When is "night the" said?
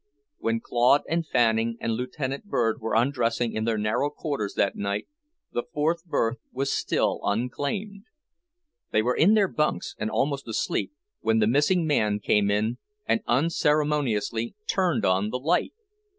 4.75-5.61